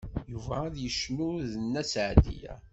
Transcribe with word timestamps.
Yuba 0.31 0.55
ad 0.67 0.75
yecnu 0.83 1.29
d 1.49 1.51
Nna 1.63 1.83
Seɛdiya. 1.91 2.53